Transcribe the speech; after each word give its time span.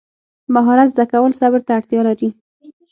مهارت 0.53 0.87
زده 0.93 1.05
کول 1.11 1.31
صبر 1.39 1.59
ته 1.65 1.71
اړتیا 1.77 2.01
لري. 2.07 2.29